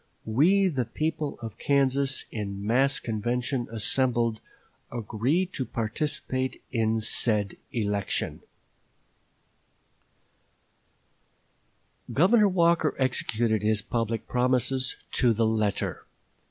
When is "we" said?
0.25-0.67